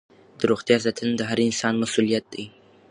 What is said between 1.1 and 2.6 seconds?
د هر انسان مسؤلیت دی.